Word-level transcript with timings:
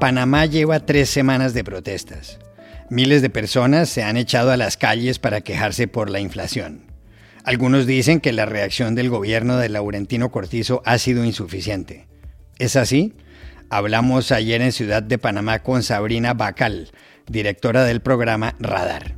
Panamá 0.00 0.46
lleva 0.46 0.86
tres 0.86 1.10
semanas 1.10 1.54
de 1.54 1.64
protestas. 1.64 2.38
Miles 2.88 3.20
de 3.20 3.30
personas 3.30 3.88
se 3.88 4.04
han 4.04 4.16
echado 4.16 4.52
a 4.52 4.56
las 4.56 4.76
calles 4.76 5.18
para 5.18 5.40
quejarse 5.40 5.88
por 5.88 6.08
la 6.08 6.20
inflación. 6.20 6.82
Algunos 7.42 7.84
dicen 7.84 8.20
que 8.20 8.32
la 8.32 8.46
reacción 8.46 8.94
del 8.94 9.10
gobierno 9.10 9.56
de 9.56 9.68
Laurentino 9.68 10.30
Cortizo 10.30 10.82
ha 10.84 10.98
sido 10.98 11.24
insuficiente. 11.24 12.06
¿Es 12.58 12.76
así? 12.76 13.14
Hablamos 13.70 14.30
ayer 14.30 14.62
en 14.62 14.70
Ciudad 14.70 15.02
de 15.02 15.18
Panamá 15.18 15.64
con 15.64 15.82
Sabrina 15.82 16.32
Bacal, 16.32 16.92
directora 17.26 17.82
del 17.82 18.00
programa 18.00 18.54
Radar. 18.60 19.16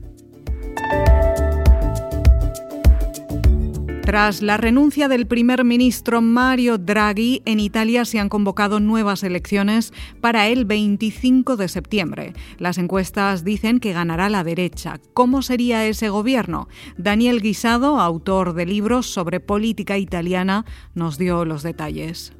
Tras 4.10 4.42
la 4.42 4.56
renuncia 4.56 5.06
del 5.06 5.28
primer 5.28 5.62
ministro 5.62 6.20
Mario 6.20 6.78
Draghi, 6.78 7.42
en 7.44 7.60
Italia 7.60 8.04
se 8.04 8.18
han 8.18 8.28
convocado 8.28 8.80
nuevas 8.80 9.22
elecciones 9.22 9.92
para 10.20 10.48
el 10.48 10.64
25 10.64 11.56
de 11.56 11.68
septiembre. 11.68 12.32
Las 12.58 12.78
encuestas 12.78 13.44
dicen 13.44 13.78
que 13.78 13.92
ganará 13.92 14.28
la 14.28 14.42
derecha. 14.42 14.98
¿Cómo 15.14 15.42
sería 15.42 15.86
ese 15.86 16.08
gobierno? 16.08 16.66
Daniel 16.96 17.40
Guisado, 17.40 18.00
autor 18.00 18.54
de 18.54 18.66
libros 18.66 19.06
sobre 19.06 19.38
política 19.38 19.96
italiana, 19.96 20.64
nos 20.92 21.16
dio 21.16 21.44
los 21.44 21.62
detalles. 21.62 22.32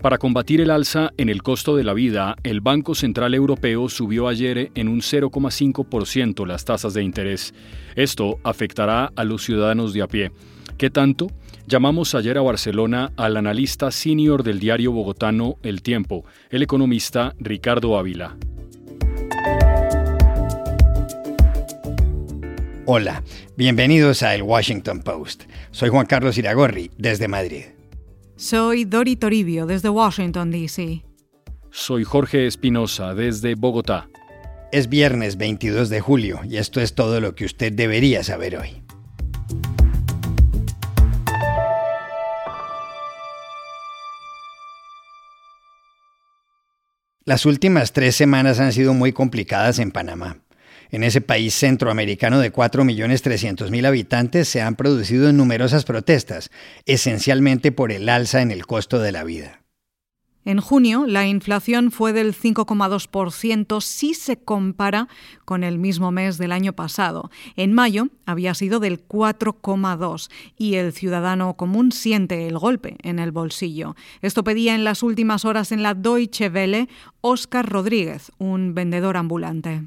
Para 0.00 0.16
combatir 0.16 0.62
el 0.62 0.70
alza 0.70 1.10
en 1.18 1.28
el 1.28 1.42
costo 1.42 1.76
de 1.76 1.84
la 1.84 1.92
vida, 1.92 2.36
el 2.44 2.62
Banco 2.62 2.94
Central 2.94 3.34
Europeo 3.34 3.90
subió 3.90 4.26
ayer 4.26 4.70
en 4.74 4.88
un 4.88 5.02
0,5% 5.02 6.46
las 6.46 6.64
tasas 6.64 6.94
de 6.94 7.02
interés. 7.02 7.52
Esto 7.94 8.38
afectará 8.42 9.12
a 9.16 9.24
los 9.24 9.44
ciudadanos 9.44 9.92
de 9.92 10.00
a 10.00 10.08
pie. 10.08 10.32
¿Qué 10.76 10.90
tanto? 10.90 11.30
Llamamos 11.66 12.16
ayer 12.16 12.36
a 12.36 12.42
Barcelona 12.42 13.12
al 13.16 13.36
analista 13.36 13.92
senior 13.92 14.42
del 14.42 14.58
diario 14.58 14.90
bogotano 14.90 15.56
El 15.62 15.82
Tiempo, 15.82 16.24
el 16.50 16.62
economista 16.62 17.34
Ricardo 17.38 17.96
Ávila. 17.96 18.36
Hola, 22.86 23.22
bienvenidos 23.56 24.22
a 24.24 24.34
El 24.34 24.42
Washington 24.42 25.00
Post. 25.00 25.44
Soy 25.70 25.90
Juan 25.90 26.06
Carlos 26.06 26.36
Iragorri, 26.38 26.90
desde 26.98 27.28
Madrid. 27.28 27.66
Soy 28.36 28.84
Dori 28.84 29.14
Toribio, 29.14 29.64
desde 29.66 29.88
Washington, 29.88 30.50
D.C. 30.50 31.04
Soy 31.70 32.02
Jorge 32.02 32.46
Espinosa, 32.46 33.14
desde 33.14 33.54
Bogotá. 33.54 34.08
Es 34.72 34.88
viernes 34.88 35.36
22 35.36 35.88
de 35.88 36.00
julio 36.00 36.40
y 36.48 36.56
esto 36.56 36.80
es 36.80 36.96
todo 36.96 37.20
lo 37.20 37.36
que 37.36 37.44
usted 37.44 37.72
debería 37.72 38.24
saber 38.24 38.56
hoy. 38.56 38.83
Las 47.26 47.46
últimas 47.46 47.94
tres 47.94 48.16
semanas 48.16 48.60
han 48.60 48.74
sido 48.74 48.92
muy 48.92 49.14
complicadas 49.14 49.78
en 49.78 49.92
Panamá. 49.92 50.40
En 50.90 51.02
ese 51.02 51.22
país 51.22 51.54
centroamericano 51.54 52.38
de 52.38 52.52
4.300.000 52.52 53.86
habitantes 53.86 54.46
se 54.46 54.60
han 54.60 54.76
producido 54.76 55.32
numerosas 55.32 55.86
protestas, 55.86 56.50
esencialmente 56.84 57.72
por 57.72 57.92
el 57.92 58.10
alza 58.10 58.42
en 58.42 58.50
el 58.50 58.66
costo 58.66 58.98
de 58.98 59.12
la 59.12 59.24
vida. 59.24 59.63
En 60.44 60.60
junio, 60.60 61.06
la 61.06 61.26
inflación 61.26 61.90
fue 61.90 62.12
del 62.12 62.34
5,2% 62.34 63.80
si 63.80 64.12
se 64.12 64.36
compara 64.36 65.08
con 65.46 65.64
el 65.64 65.78
mismo 65.78 66.10
mes 66.10 66.36
del 66.36 66.52
año 66.52 66.74
pasado. 66.74 67.30
En 67.56 67.72
mayo 67.72 68.08
había 68.26 68.52
sido 68.54 68.78
del 68.78 69.06
4,2% 69.06 70.30
y 70.58 70.74
el 70.74 70.92
ciudadano 70.92 71.54
común 71.54 71.92
siente 71.92 72.46
el 72.46 72.58
golpe 72.58 72.98
en 73.02 73.18
el 73.18 73.32
bolsillo. 73.32 73.96
Esto 74.20 74.44
pedía 74.44 74.74
en 74.74 74.84
las 74.84 75.02
últimas 75.02 75.46
horas 75.46 75.72
en 75.72 75.82
la 75.82 75.94
Deutsche 75.94 76.50
Welle 76.50 76.88
Oscar 77.22 77.66
Rodríguez, 77.66 78.30
un 78.38 78.74
vendedor 78.74 79.16
ambulante. 79.16 79.84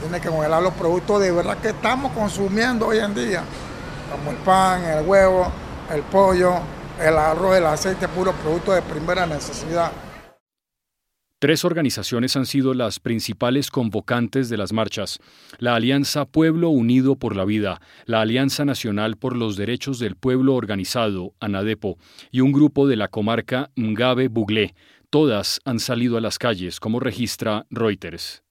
Tiene 0.00 0.20
que 0.20 0.28
congelar 0.28 0.62
los 0.62 0.74
productos 0.74 1.20
de 1.20 1.30
verdad 1.30 1.58
que 1.58 1.68
estamos 1.68 2.12
consumiendo 2.12 2.88
hoy 2.88 2.98
en 2.98 3.14
día, 3.14 3.44
como 4.10 4.32
el 4.32 4.36
pan, 4.38 4.82
el 4.84 5.06
huevo, 5.06 5.52
el 5.94 6.02
pollo, 6.02 6.60
el 7.00 7.16
arroz, 7.16 7.56
el 7.56 7.66
aceite, 7.66 8.08
puro 8.08 8.32
producto 8.32 8.72
de 8.72 8.82
primera 8.82 9.26
necesidad. 9.26 9.92
Tres 11.40 11.64
organizaciones 11.64 12.36
han 12.36 12.46
sido 12.46 12.74
las 12.74 12.98
principales 12.98 13.70
convocantes 13.70 14.48
de 14.48 14.56
las 14.56 14.72
marchas. 14.72 15.20
La 15.58 15.76
Alianza 15.76 16.24
Pueblo 16.24 16.70
Unido 16.70 17.14
por 17.14 17.36
la 17.36 17.44
Vida, 17.44 17.80
la 18.06 18.22
Alianza 18.22 18.64
Nacional 18.64 19.16
por 19.16 19.36
los 19.36 19.56
Derechos 19.56 20.00
del 20.00 20.16
Pueblo 20.16 20.54
Organizado, 20.54 21.34
ANADEPO, 21.38 21.96
y 22.32 22.40
un 22.40 22.50
grupo 22.50 22.88
de 22.88 22.96
la 22.96 23.06
comarca 23.06 23.70
Ngabe 23.76 24.26
Buglé. 24.26 24.74
Todas 25.10 25.60
han 25.64 25.78
salido 25.78 26.16
a 26.16 26.20
las 26.20 26.38
calles, 26.38 26.80
como 26.80 26.98
registra 26.98 27.66
Reuters. 27.70 28.42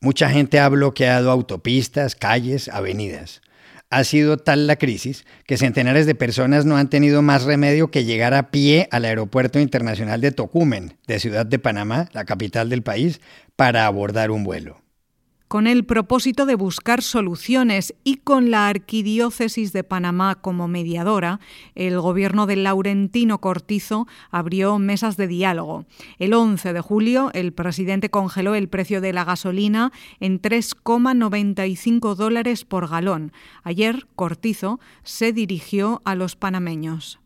Mucha 0.00 0.30
gente 0.30 0.58
ha 0.58 0.68
bloqueado 0.68 1.30
autopistas, 1.30 2.14
calles, 2.14 2.68
avenidas. 2.68 3.40
Ha 3.88 4.04
sido 4.04 4.36
tal 4.36 4.66
la 4.66 4.76
crisis 4.76 5.24
que 5.46 5.56
centenares 5.56 6.06
de 6.06 6.14
personas 6.14 6.64
no 6.64 6.76
han 6.76 6.90
tenido 6.90 7.22
más 7.22 7.44
remedio 7.44 7.90
que 7.90 8.04
llegar 8.04 8.34
a 8.34 8.50
pie 8.50 8.88
al 8.90 9.04
Aeropuerto 9.04 9.60
Internacional 9.60 10.20
de 10.20 10.32
Tocumen, 10.32 10.98
de 11.06 11.20
Ciudad 11.20 11.46
de 11.46 11.58
Panamá, 11.58 12.08
la 12.12 12.24
capital 12.24 12.68
del 12.68 12.82
país, 12.82 13.20
para 13.54 13.86
abordar 13.86 14.30
un 14.30 14.44
vuelo 14.44 14.85
con 15.48 15.66
el 15.66 15.84
propósito 15.84 16.46
de 16.46 16.54
buscar 16.54 17.02
soluciones 17.02 17.94
y 18.04 18.16
con 18.16 18.50
la 18.50 18.68
Arquidiócesis 18.68 19.72
de 19.72 19.84
Panamá 19.84 20.34
como 20.36 20.68
mediadora, 20.68 21.40
el 21.74 22.00
gobierno 22.00 22.46
de 22.46 22.56
Laurentino 22.56 23.40
Cortizo 23.40 24.06
abrió 24.30 24.78
mesas 24.78 25.16
de 25.16 25.26
diálogo. 25.28 25.86
El 26.18 26.34
11 26.34 26.72
de 26.72 26.80
julio, 26.80 27.30
el 27.32 27.52
presidente 27.52 28.10
congeló 28.10 28.54
el 28.54 28.68
precio 28.68 29.00
de 29.00 29.12
la 29.12 29.24
gasolina 29.24 29.92
en 30.20 30.40
3,95 30.40 32.14
dólares 32.14 32.64
por 32.64 32.88
galón. 32.88 33.32
Ayer, 33.62 34.06
Cortizo 34.16 34.80
se 35.04 35.32
dirigió 35.32 36.02
a 36.04 36.14
los 36.14 36.36
panameños. 36.36 37.20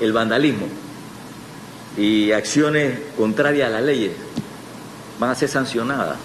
El 0.00 0.12
vandalismo 0.12 0.66
y 1.98 2.32
acciones 2.32 2.98
contrarias 3.16 3.68
a 3.68 3.72
las 3.72 3.82
leyes 3.82 4.12
van 5.22 5.30
a 5.30 5.34
ser 5.36 5.48
sancionadas. 5.48 6.18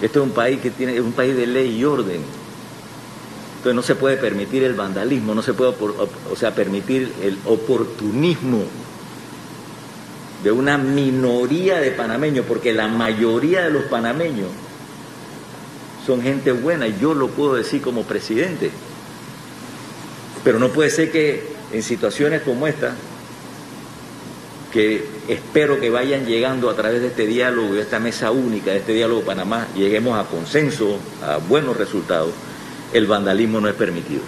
Este 0.00 0.18
es 0.18 0.24
un 0.24 0.32
país 0.32 0.60
que 0.60 0.70
tiene, 0.70 0.96
es 0.96 1.00
un 1.00 1.12
país 1.12 1.36
de 1.36 1.46
ley 1.46 1.78
y 1.78 1.84
orden. 1.84 2.20
Entonces 3.58 3.76
no 3.76 3.82
se 3.82 3.94
puede 3.94 4.16
permitir 4.16 4.64
el 4.64 4.74
vandalismo, 4.74 5.32
no 5.32 5.40
se 5.40 5.54
puede 5.54 5.72
o 5.80 6.36
sea, 6.36 6.52
permitir 6.52 7.12
el 7.22 7.38
oportunismo 7.46 8.64
de 10.42 10.50
una 10.50 10.76
minoría 10.76 11.78
de 11.78 11.92
panameños, 11.92 12.44
porque 12.44 12.72
la 12.72 12.88
mayoría 12.88 13.62
de 13.62 13.70
los 13.70 13.84
panameños 13.84 14.48
son 16.04 16.22
gente 16.22 16.50
buena, 16.50 16.88
y 16.88 16.98
yo 17.00 17.14
lo 17.14 17.28
puedo 17.28 17.54
decir 17.54 17.80
como 17.80 18.02
presidente. 18.02 18.72
Pero 20.42 20.58
no 20.58 20.70
puede 20.70 20.90
ser 20.90 21.12
que 21.12 21.52
en 21.70 21.84
situaciones 21.84 22.42
como 22.42 22.66
esta 22.66 22.96
que 24.72 25.04
espero 25.28 25.78
que 25.78 25.90
vayan 25.90 26.26
llegando 26.26 26.70
a 26.70 26.74
través 26.74 27.02
de 27.02 27.08
este 27.08 27.26
diálogo, 27.26 27.74
de 27.74 27.82
esta 27.82 28.00
mesa 28.00 28.30
única, 28.30 28.70
de 28.70 28.78
este 28.78 28.94
diálogo 28.94 29.22
Panamá, 29.22 29.68
lleguemos 29.76 30.18
a 30.18 30.28
consenso, 30.28 30.98
a 31.22 31.36
buenos 31.36 31.76
resultados, 31.76 32.32
el 32.92 33.06
vandalismo 33.06 33.60
no 33.60 33.68
es 33.68 33.74
permitido. 33.74 34.22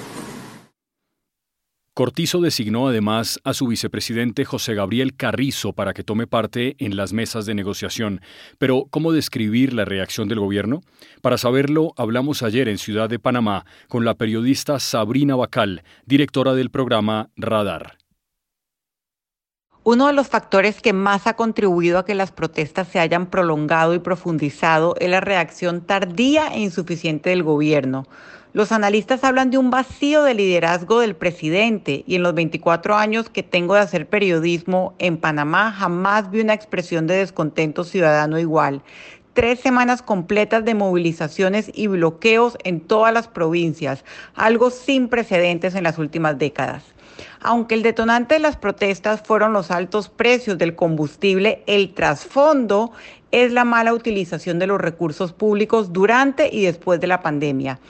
Cortizo 1.95 2.41
designó 2.41 2.89
además 2.89 3.39
a 3.45 3.55
su 3.55 3.69
vicepresidente 3.69 4.45
José 4.45 4.75
Gabriel 4.75 5.15
Carrizo 5.15 5.75
para 5.75 5.95
que 5.95 6.03
tome 6.03 6.27
parte 6.27 6.75
en 6.81 6.97
las 6.97 7.13
mesas 7.13 7.47
de 7.47 7.55
negociación. 7.55 8.21
Pero, 8.59 8.87
¿cómo 8.91 9.13
describir 9.13 9.73
la 9.73 9.85
reacción 9.85 10.27
del 10.27 10.41
gobierno? 10.41 10.81
Para 11.23 11.39
saberlo, 11.39 11.93
hablamos 11.97 12.43
ayer 12.43 12.69
en 12.69 12.79
Ciudad 12.79 13.09
de 13.09 13.21
Panamá 13.21 13.65
con 13.89 14.05
la 14.05 14.15
periodista 14.15 14.81
Sabrina 14.81 15.37
Bacal, 15.37 15.85
directora 16.05 16.55
del 16.55 16.71
programa 16.71 17.31
Radar. 17.37 18.04
Uno 19.87 20.07
de 20.07 20.15
los 20.15 20.29
factores 20.29 20.81
que 20.81 20.95
más 20.95 21.27
ha 21.27 21.37
contribuido 21.37 21.99
a 21.99 22.07
que 22.07 22.15
las 22.15 22.33
protestas 22.33 22.89
se 22.89 23.01
hayan 23.01 23.27
prolongado 23.27 23.93
y 23.93 23.99
profundizado 23.99 24.97
es 24.99 25.11
la 25.11 25.21
reacción 25.21 25.83
tardía 25.83 26.49
e 26.55 26.61
insuficiente 26.61 27.29
del 27.29 27.43
gobierno. 27.43 28.07
Los 28.55 28.73
analistas 28.73 29.25
hablan 29.25 29.51
de 29.51 29.59
un 29.59 29.69
vacío 29.69 30.23
de 30.23 30.33
liderazgo 30.33 31.01
del 31.01 31.15
presidente 31.15 32.03
y 32.07 32.15
en 32.15 32.23
los 32.23 32.33
24 32.33 32.97
años 32.97 33.29
que 33.29 33.43
tengo 33.43 33.75
de 33.75 33.81
hacer 33.81 34.09
periodismo 34.09 34.95
en 34.99 35.19
Panamá 35.19 35.71
jamás 35.71 36.31
vi 36.31 36.41
una 36.41 36.55
expresión 36.55 37.07
de 37.07 37.17
descontento 37.17 37.85
ciudadano 37.85 38.39
igual. 38.39 38.81
Tres 39.35 39.61
semanas 39.61 40.01
completas 40.01 40.65
de 40.65 40.75
movilizaciones 40.75 41.71
y 41.75 41.89
bloqueos 41.89 42.57
en 42.65 42.81
todas 42.81 43.13
las 43.13 43.29
provincias, 43.29 44.03
algo 44.35 44.71
sin 44.71 45.09
precedentes 45.09 45.75
en 45.75 45.85
las 45.85 45.99
últimas 45.99 46.39
décadas. 46.39 46.94
Aunque 47.41 47.75
el 47.75 47.83
detonante 47.83 48.35
de 48.35 48.41
las 48.41 48.57
protestas 48.57 49.23
fueron 49.23 49.53
los 49.53 49.71
altos 49.71 50.09
precios 50.09 50.59
del 50.59 50.75
combustible, 50.75 51.63
el 51.67 51.95
trasfondo 51.95 52.93
es 53.31 53.53
la 53.53 53.65
mala 53.65 53.93
utilización 53.93 54.59
de 54.59 54.67
los 54.67 54.81
recursos 54.81 55.33
públicos 55.33 55.93
durante 55.93 56.49
y 56.55 56.63
después 56.65 57.01
de 57.01 57.09
la 57.09 57.21
pandemia. 57.21 57.81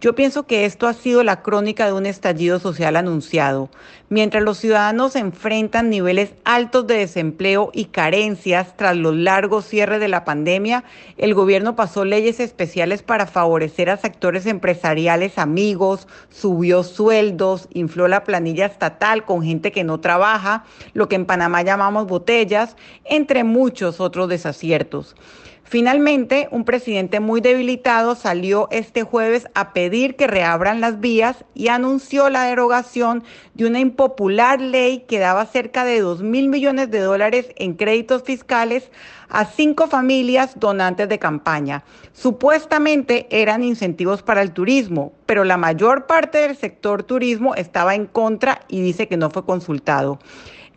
Yo 0.00 0.14
pienso 0.14 0.46
que 0.46 0.64
esto 0.64 0.86
ha 0.86 0.92
sido 0.92 1.24
la 1.24 1.42
crónica 1.42 1.84
de 1.86 1.92
un 1.92 2.06
estallido 2.06 2.60
social 2.60 2.94
anunciado. 2.94 3.68
Mientras 4.08 4.44
los 4.44 4.58
ciudadanos 4.58 5.16
enfrentan 5.16 5.90
niveles 5.90 6.34
altos 6.44 6.86
de 6.86 6.98
desempleo 6.98 7.70
y 7.74 7.86
carencias 7.86 8.76
tras 8.76 8.96
los 8.96 9.16
largos 9.16 9.64
cierres 9.66 9.98
de 9.98 10.06
la 10.06 10.24
pandemia, 10.24 10.84
el 11.16 11.34
gobierno 11.34 11.74
pasó 11.74 12.04
leyes 12.04 12.38
especiales 12.38 13.02
para 13.02 13.26
favorecer 13.26 13.90
a 13.90 13.96
sectores 13.96 14.46
empresariales 14.46 15.36
amigos, 15.36 16.06
subió 16.30 16.84
sueldos, 16.84 17.66
infló 17.72 18.06
la 18.06 18.22
planilla 18.22 18.66
estatal 18.66 19.24
con 19.24 19.42
gente 19.42 19.72
que 19.72 19.82
no 19.82 19.98
trabaja, 19.98 20.64
lo 20.92 21.08
que 21.08 21.16
en 21.16 21.26
Panamá 21.26 21.62
llamamos 21.62 22.06
botellas, 22.06 22.76
entre 23.04 23.42
muchos 23.42 23.98
otros 23.98 24.28
desaciertos. 24.28 25.16
Finalmente, 25.70 26.48
un 26.50 26.64
presidente 26.64 27.20
muy 27.20 27.42
debilitado 27.42 28.14
salió 28.14 28.68
este 28.70 29.02
jueves 29.02 29.48
a 29.54 29.74
pedir 29.74 30.16
que 30.16 30.26
reabran 30.26 30.80
las 30.80 30.98
vías 30.98 31.44
y 31.52 31.68
anunció 31.68 32.30
la 32.30 32.44
derogación 32.44 33.22
de 33.52 33.66
una 33.66 33.78
impopular 33.78 34.62
ley 34.62 35.04
que 35.06 35.18
daba 35.18 35.44
cerca 35.44 35.84
de 35.84 36.00
2 36.00 36.22
mil 36.22 36.48
millones 36.48 36.90
de 36.90 37.00
dólares 37.00 37.50
en 37.56 37.74
créditos 37.74 38.22
fiscales 38.22 38.90
a 39.28 39.44
cinco 39.44 39.88
familias 39.88 40.58
donantes 40.58 41.06
de 41.06 41.18
campaña. 41.18 41.84
Supuestamente 42.14 43.26
eran 43.30 43.62
incentivos 43.62 44.22
para 44.22 44.40
el 44.40 44.52
turismo, 44.52 45.12
pero 45.26 45.44
la 45.44 45.58
mayor 45.58 46.06
parte 46.06 46.38
del 46.38 46.56
sector 46.56 47.02
turismo 47.02 47.54
estaba 47.54 47.94
en 47.94 48.06
contra 48.06 48.62
y 48.68 48.80
dice 48.80 49.06
que 49.06 49.18
no 49.18 49.28
fue 49.28 49.44
consultado. 49.44 50.18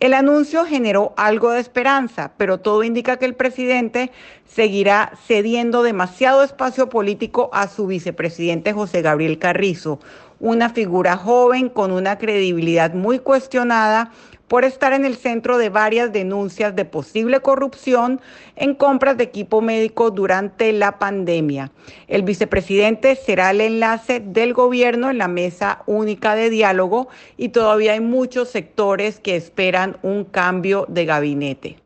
El 0.01 0.15
anuncio 0.15 0.65
generó 0.65 1.13
algo 1.15 1.51
de 1.51 1.59
esperanza, 1.59 2.31
pero 2.35 2.57
todo 2.57 2.83
indica 2.83 3.17
que 3.17 3.25
el 3.25 3.35
presidente 3.35 4.09
seguirá 4.47 5.11
cediendo 5.27 5.83
demasiado 5.83 6.41
espacio 6.41 6.89
político 6.89 7.51
a 7.53 7.67
su 7.67 7.85
vicepresidente 7.85 8.73
José 8.73 9.03
Gabriel 9.03 9.37
Carrizo, 9.37 9.99
una 10.39 10.69
figura 10.69 11.17
joven 11.17 11.69
con 11.69 11.91
una 11.91 12.17
credibilidad 12.17 12.95
muy 12.95 13.19
cuestionada 13.19 14.11
por 14.51 14.65
estar 14.65 14.91
en 14.91 15.05
el 15.05 15.15
centro 15.15 15.57
de 15.57 15.69
varias 15.69 16.11
denuncias 16.11 16.75
de 16.75 16.83
posible 16.83 17.39
corrupción 17.39 18.19
en 18.57 18.75
compras 18.75 19.15
de 19.15 19.23
equipo 19.23 19.61
médico 19.61 20.11
durante 20.11 20.73
la 20.73 20.99
pandemia. 20.99 21.71
El 22.09 22.23
vicepresidente 22.23 23.15
será 23.15 23.51
el 23.51 23.61
enlace 23.61 24.19
del 24.19 24.53
gobierno 24.53 25.09
en 25.09 25.19
la 25.19 25.29
mesa 25.29 25.83
única 25.85 26.35
de 26.35 26.49
diálogo 26.49 27.07
y 27.37 27.47
todavía 27.49 27.93
hay 27.93 28.01
muchos 28.01 28.49
sectores 28.49 29.21
que 29.21 29.37
esperan 29.37 29.95
un 30.01 30.25
cambio 30.25 30.85
de 30.89 31.05
gabinete. 31.05 31.80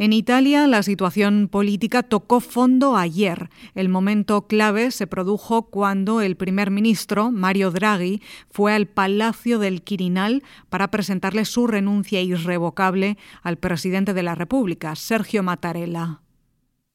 En 0.00 0.14
Italia 0.14 0.66
la 0.66 0.82
situación 0.82 1.46
política 1.46 2.02
tocó 2.02 2.40
fondo 2.40 2.96
ayer. 2.96 3.50
El 3.74 3.90
momento 3.90 4.46
clave 4.46 4.92
se 4.92 5.06
produjo 5.06 5.64
cuando 5.64 6.22
el 6.22 6.36
primer 6.36 6.70
ministro, 6.70 7.30
Mario 7.30 7.70
Draghi, 7.70 8.22
fue 8.48 8.72
al 8.72 8.86
Palacio 8.86 9.58
del 9.58 9.82
Quirinal 9.82 10.42
para 10.70 10.90
presentarle 10.90 11.44
su 11.44 11.66
renuncia 11.66 12.22
irrevocable 12.22 13.18
al 13.42 13.58
presidente 13.58 14.14
de 14.14 14.22
la 14.22 14.34
República, 14.34 14.96
Sergio 14.96 15.42
Mattarella. 15.42 16.22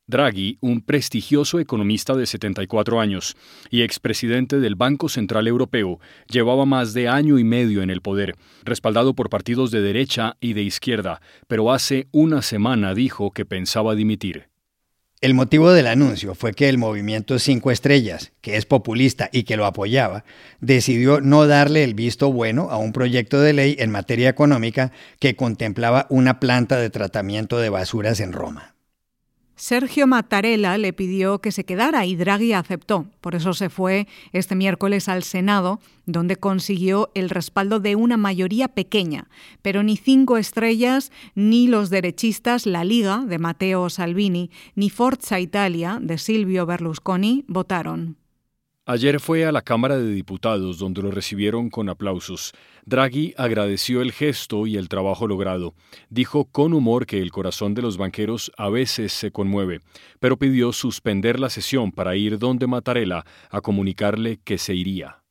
Draghi, 0.07 0.60
un 0.62 0.81
prestigioso 0.81 1.60
economista 1.60 2.16
de 2.16 2.28
74 2.28 3.00
años 3.00 3.36
y 3.72 3.81
expresidente 3.81 4.60
del 4.60 4.75
Banco 4.75 5.10
Central 5.10 5.48
Europeo, 5.48 6.00
llevaba 6.30 6.66
más 6.66 6.94
de 6.94 7.07
año 7.07 7.40
y 7.40 7.44
medio 7.44 7.81
en 7.81 7.90
el 7.90 8.02
poder, 8.02 8.36
respaldado 8.63 9.16
por 9.16 9.31
partidos 9.31 9.72
de 9.72 9.81
derecha 9.81 10.38
y 10.40 10.54
de 10.54 10.62
izquierda, 10.62 11.22
pero 11.48 11.72
hace 11.72 12.07
una 12.12 12.44
semana 12.44 12.94
dijo 12.94 13.31
que 13.31 13.46
pensaba 13.46 13.96
dimitir. 13.96 14.50
El 15.22 15.34
motivo 15.34 15.72
del 15.72 15.88
anuncio 15.88 16.36
fue 16.36 16.54
que 16.54 16.69
el 16.69 16.78
movimiento 16.78 17.40
Cinco 17.40 17.72
Estrellas, 17.72 18.31
que 18.42 18.57
es 18.57 18.68
populista 18.68 19.30
y 19.31 19.42
que 19.42 19.57
lo 19.57 19.66
apoyaba, 19.66 20.24
decidió 20.60 21.19
no 21.19 21.48
darle 21.48 21.84
el 21.84 21.96
visto 21.96 22.31
bueno 22.31 22.69
a 22.69 22.78
un 22.78 22.94
proyecto 22.94 23.42
de 23.42 23.54
ley 23.54 23.75
en 23.80 23.90
materia 23.90 24.30
económica 24.30 24.92
que 25.19 25.36
contemplaba 25.36 26.06
una 26.12 26.40
planta 26.40 26.78
de 26.78 26.92
tratamiento 26.92 27.57
de 27.57 27.69
basuras 27.69 28.19
en 28.19 28.34
Roma. 28.34 28.75
Sergio 29.56 30.06
Mattarella 30.06 30.78
le 30.78 30.92
pidió 30.92 31.40
que 31.40 31.54
se 31.54 31.63
quedara 31.63 32.06
y 32.06 32.16
Draghi 32.16 32.52
aceptó. 32.52 33.06
Por 33.22 33.36
eso 33.36 33.54
se 33.54 33.69
fue 33.69 34.07
este 34.34 34.54
miércoles 34.54 35.07
al 35.07 35.24
Senado, 35.24 35.80
donde 36.06 36.36
consiguió 36.36 37.10
el 37.13 37.30
respaldo 37.30 37.80
de 37.80 37.96
una 37.96 38.18
mayoría 38.18 38.68
pequeña. 38.68 39.30
Pero 39.62 39.81
ni 39.81 39.96
cinco 39.96 40.38
estrellas, 40.38 41.12
ni 41.36 41.68
los 41.68 41.90
derechistas 41.90 42.66
La 42.66 42.84
Liga 42.84 43.24
de 43.25 43.40
Matteo 43.40 43.90
Salvini, 43.90 44.52
ni 44.75 44.90
Forza 44.90 45.40
Italia 45.40 46.00
de 46.02 46.18
Silvio 46.18 46.66
Berlusconi 46.66 47.46
votaron. 47.48 48.18
Ayer 48.87 49.19
fue 49.19 49.47
a 49.47 49.51
la 49.51 49.63
Cámara 49.63 49.97
de 49.97 50.11
Diputados 50.11 50.77
donde 50.77 51.01
lo 51.01 51.09
recibieron 51.09 51.71
con 51.71 51.89
aplausos. 51.89 52.53
Draghi 52.85 53.33
agradeció 53.35 54.03
el 54.03 54.11
gesto 54.11 54.67
y 54.67 54.77
el 54.77 54.89
trabajo 54.89 55.27
logrado. 55.27 55.73
Dijo 56.09 56.45
con 56.45 56.71
humor 56.71 57.07
que 57.07 57.19
el 57.19 57.31
corazón 57.31 57.73
de 57.73 57.81
los 57.81 57.97
banqueros 57.97 58.51
a 58.57 58.69
veces 58.69 59.11
se 59.11 59.31
conmueve, 59.31 59.81
pero 60.19 60.37
pidió 60.37 60.71
suspender 60.71 61.39
la 61.39 61.49
sesión 61.49 61.91
para 61.91 62.15
ir 62.15 62.37
donde 62.37 62.67
Mattarella 62.67 63.25
a 63.49 63.61
comunicarle 63.61 64.39
que 64.43 64.59
se 64.59 64.75
iría. 64.75 65.23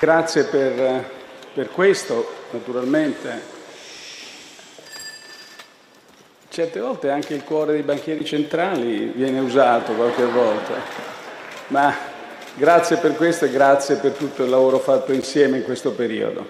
Grazie 0.00 0.44
per, 0.44 1.04
per 1.56 1.70
questo, 1.70 2.24
naturalmente. 2.52 3.57
Certe 6.58 6.80
volte 6.80 7.08
anche 7.08 7.34
il 7.34 7.44
cuore 7.44 7.70
dei 7.70 7.82
banchieri 7.82 8.24
centrali 8.24 9.12
viene 9.14 9.38
usato 9.38 9.92
qualche 9.92 10.24
volta, 10.24 10.74
ma 11.68 11.94
grazie 12.56 12.96
per 12.96 13.14
questo 13.14 13.44
e 13.44 13.50
grazie 13.50 13.94
per 13.94 14.10
tutto 14.10 14.42
il 14.42 14.50
lavoro 14.50 14.80
fatto 14.80 15.12
insieme 15.12 15.58
in 15.58 15.62
questo 15.62 15.92
periodo. 15.92 16.44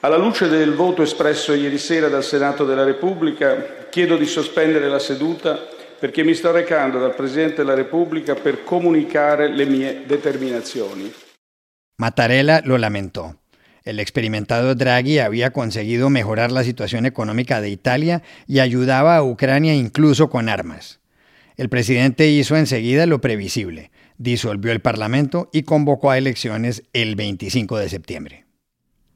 Alla 0.00 0.18
luce 0.18 0.50
del 0.50 0.74
voto 0.74 1.00
espresso 1.00 1.54
ieri 1.54 1.78
sera 1.78 2.08
dal 2.08 2.22
Senato 2.22 2.66
della 2.66 2.84
Repubblica, 2.84 3.86
chiedo 3.88 4.18
di 4.18 4.26
sospendere 4.26 4.86
la 4.86 4.98
seduta 4.98 5.66
perché 5.98 6.22
mi 6.22 6.34
sto 6.34 6.50
recando 6.50 6.98
dal 6.98 7.14
Presidente 7.14 7.64
della 7.64 7.72
Repubblica 7.72 8.34
per 8.34 8.64
comunicare 8.64 9.48
le 9.48 9.64
mie 9.64 10.02
determinazioni. 10.04 11.10
Mattarella 12.02 12.60
lo 12.64 12.76
lamentò. 12.76 13.32
El 13.86 14.00
experimentado 14.00 14.74
Draghi 14.74 15.20
había 15.20 15.52
conseguido 15.52 16.10
mejorar 16.10 16.50
la 16.50 16.64
situación 16.64 17.06
económica 17.06 17.60
de 17.60 17.70
Italia 17.70 18.20
y 18.48 18.58
ayudaba 18.58 19.16
a 19.16 19.22
Ucrania 19.22 19.76
incluso 19.76 20.28
con 20.28 20.48
armas. 20.48 20.98
El 21.56 21.68
presidente 21.68 22.28
hizo 22.28 22.56
enseguida 22.56 23.06
lo 23.06 23.20
previsible, 23.20 23.92
disolvió 24.18 24.72
el 24.72 24.80
Parlamento 24.80 25.48
y 25.52 25.62
convocó 25.62 26.10
a 26.10 26.18
elecciones 26.18 26.82
el 26.92 27.14
25 27.14 27.78
de 27.78 27.88
septiembre. 27.88 28.46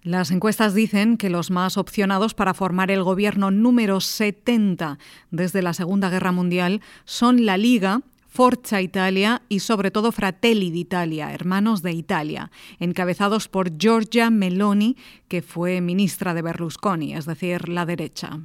Las 0.03 0.31
encuestas 0.31 0.73
dicen 0.73 1.17
que 1.17 1.31
los 1.31 1.51
más 1.51 1.77
opcionados 1.77 2.35
para 2.35 2.55
formar 2.55 2.93
el 2.93 3.03
gobierno 3.03 3.51
número 3.51 4.01
70 4.01 4.99
desde 5.33 5.63
la 5.63 5.75
Segunda 5.75 6.11
Guerra 6.11 6.31
Mundial 6.31 6.81
son 7.05 7.45
la 7.45 7.57
Liga, 7.57 8.03
Forza 8.31 8.81
Italia 8.81 9.43
y 9.49 9.59
sobre 9.59 9.91
todo 9.91 10.13
Fratelli 10.13 10.71
d'Italia, 10.71 11.33
Hermanos 11.33 11.83
de 11.83 11.93
Italia, 11.93 12.53
encabezados 12.79 13.49
por 13.49 13.77
Giorgia 13.77 14.31
Meloni, 14.31 14.97
que 15.27 15.43
fue 15.43 15.81
ministra 15.81 16.33
de 16.33 16.43
Berlusconi, 16.43 17.15
es 17.15 17.27
decir, 17.27 17.69
la 17.69 17.85
derecha. 17.85 18.39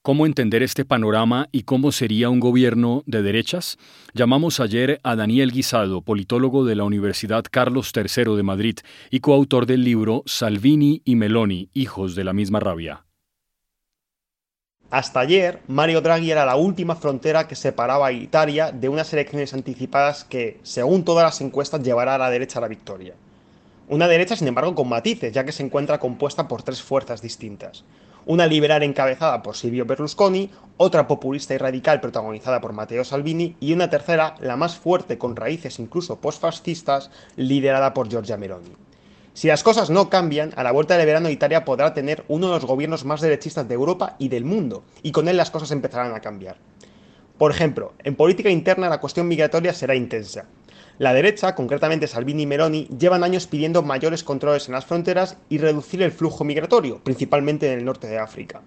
¿Cómo 0.00 0.26
entender 0.26 0.64
este 0.64 0.84
panorama 0.84 1.48
y 1.52 1.62
cómo 1.62 1.92
sería 1.92 2.28
un 2.28 2.40
gobierno 2.40 3.04
de 3.06 3.22
derechas? 3.22 3.76
Llamamos 4.14 4.58
ayer 4.58 4.98
a 5.04 5.14
Daniel 5.14 5.52
Guisado, 5.52 6.02
politólogo 6.02 6.64
de 6.64 6.74
la 6.74 6.82
Universidad 6.82 7.44
Carlos 7.48 7.92
III 7.94 8.34
de 8.34 8.42
Madrid 8.42 8.78
y 9.10 9.20
coautor 9.20 9.66
del 9.66 9.84
libro 9.84 10.24
Salvini 10.26 11.02
y 11.04 11.14
Meloni, 11.14 11.68
hijos 11.72 12.16
de 12.16 12.24
la 12.24 12.32
misma 12.32 12.58
rabia. 12.58 13.04
Hasta 14.92 15.20
ayer, 15.20 15.62
Mario 15.68 16.02
Draghi 16.02 16.30
era 16.30 16.44
la 16.44 16.56
última 16.56 16.96
frontera 16.96 17.48
que 17.48 17.56
separaba 17.56 18.12
Italia 18.12 18.72
de 18.72 18.90
unas 18.90 19.10
elecciones 19.14 19.54
anticipadas 19.54 20.24
que, 20.24 20.60
según 20.64 21.02
todas 21.02 21.24
las 21.24 21.40
encuestas, 21.40 21.82
llevará 21.82 22.16
a 22.16 22.18
la 22.18 22.28
derecha 22.28 22.58
a 22.58 22.60
la 22.60 22.68
victoria. 22.68 23.14
Una 23.88 24.06
derecha, 24.06 24.36
sin 24.36 24.48
embargo, 24.48 24.74
con 24.74 24.90
matices, 24.90 25.32
ya 25.32 25.44
que 25.44 25.52
se 25.52 25.62
encuentra 25.62 25.98
compuesta 25.98 26.46
por 26.46 26.62
tres 26.62 26.82
fuerzas 26.82 27.22
distintas. 27.22 27.84
Una 28.26 28.46
liberal 28.46 28.82
encabezada 28.82 29.42
por 29.42 29.56
Silvio 29.56 29.86
Berlusconi, 29.86 30.50
otra 30.76 31.08
populista 31.08 31.54
y 31.54 31.56
radical 31.56 32.02
protagonizada 32.02 32.60
por 32.60 32.74
Matteo 32.74 33.02
Salvini 33.02 33.56
y 33.60 33.72
una 33.72 33.88
tercera, 33.88 34.34
la 34.40 34.56
más 34.56 34.76
fuerte, 34.76 35.16
con 35.16 35.36
raíces 35.36 35.78
incluso 35.78 36.20
postfascistas, 36.20 37.10
liderada 37.36 37.94
por 37.94 38.10
Giorgia 38.10 38.36
Meloni. 38.36 38.76
Si 39.34 39.48
las 39.48 39.62
cosas 39.62 39.88
no 39.88 40.10
cambian, 40.10 40.52
a 40.56 40.62
la 40.62 40.72
vuelta 40.72 40.96
del 40.96 41.06
verano 41.06 41.30
Italia 41.30 41.64
podrá 41.64 41.94
tener 41.94 42.22
uno 42.28 42.48
de 42.48 42.52
los 42.52 42.66
gobiernos 42.66 43.06
más 43.06 43.22
derechistas 43.22 43.66
de 43.66 43.74
Europa 43.74 44.14
y 44.18 44.28
del 44.28 44.44
mundo, 44.44 44.84
y 45.02 45.10
con 45.10 45.26
él 45.26 45.38
las 45.38 45.50
cosas 45.50 45.70
empezarán 45.70 46.14
a 46.14 46.20
cambiar. 46.20 46.58
Por 47.38 47.50
ejemplo, 47.50 47.94
en 48.04 48.14
política 48.14 48.50
interna 48.50 48.90
la 48.90 49.00
cuestión 49.00 49.26
migratoria 49.26 49.72
será 49.72 49.94
intensa. 49.94 50.44
La 50.98 51.14
derecha, 51.14 51.54
concretamente 51.54 52.06
Salvini 52.06 52.42
y 52.42 52.46
Meloni, 52.46 52.88
llevan 52.98 53.24
años 53.24 53.46
pidiendo 53.46 53.82
mayores 53.82 54.22
controles 54.22 54.68
en 54.68 54.74
las 54.74 54.84
fronteras 54.84 55.38
y 55.48 55.56
reducir 55.56 56.02
el 56.02 56.12
flujo 56.12 56.44
migratorio, 56.44 57.00
principalmente 57.02 57.72
en 57.72 57.78
el 57.78 57.86
norte 57.86 58.08
de 58.08 58.18
África. 58.18 58.60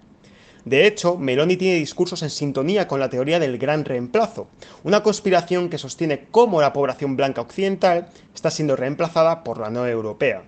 De 0.64 0.84
hecho, 0.84 1.16
Meloni 1.16 1.56
tiene 1.56 1.78
discursos 1.78 2.24
en 2.24 2.30
sintonía 2.30 2.88
con 2.88 2.98
la 2.98 3.08
teoría 3.08 3.38
del 3.38 3.56
gran 3.56 3.84
reemplazo, 3.84 4.48
una 4.82 5.04
conspiración 5.04 5.70
que 5.70 5.78
sostiene 5.78 6.26
cómo 6.32 6.60
la 6.60 6.72
población 6.72 7.16
blanca 7.16 7.40
occidental 7.40 8.08
está 8.34 8.50
siendo 8.50 8.74
reemplazada 8.74 9.44
por 9.44 9.60
la 9.60 9.70
no 9.70 9.86
europea. 9.86 10.42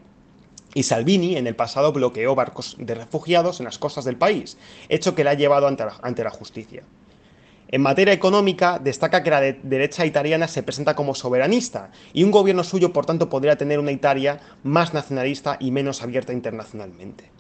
Y 0.75 0.83
Salvini 0.83 1.37
en 1.37 1.47
el 1.47 1.57
pasado 1.57 1.93
bloqueó 1.93 2.35
barcos 2.35 2.77
de 2.79 2.95
refugiados 2.95 3.61
en 3.61 3.65
las 3.65 3.79
costas 3.79 4.05
del 4.05 4.17
país, 4.17 4.59
hecho 4.89 5.15
que 5.15 5.25
le 5.25 5.31
ha 5.31 5.35
llevado 5.35 5.67
ante 5.67 5.85
la, 5.85 5.99
ante 6.03 6.25
la 6.25 6.31
justicia. 6.31 6.83
En 7.71 7.83
materia 7.83 8.15
económica, 8.15 8.79
destaca 8.79 9.23
que 9.23 9.31
la 9.31 9.41
derecha 9.41 10.07
italiana 10.07 10.49
se 10.49 10.63
presenta 10.63 10.95
como 10.95 11.15
soberanista 11.15 11.91
y 12.15 12.25
un 12.25 12.31
gobierno 12.31 12.65
suyo, 12.65 12.95
por 12.95 13.05
tanto, 13.05 13.29
podría 13.29 13.57
tener 13.57 13.79
una 13.79 13.93
Italia 13.93 14.41
más 14.63 14.95
nacionalista 14.95 15.59
y 15.61 15.71
menos 15.71 16.03
abierta 16.03 16.33
internacionalmente. 16.33 17.31